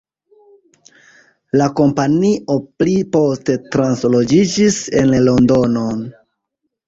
[1.59, 6.01] La kompanio pli poste transloĝiĝis en Londonon.